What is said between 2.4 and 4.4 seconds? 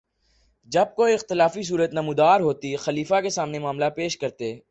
ہوتی، خلیفہ کے سامنے معاملہ پیش